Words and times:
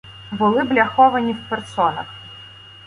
Були 0.31 0.63
бляховані 0.63 1.33
в 1.33 1.49
персонах 1.49 2.07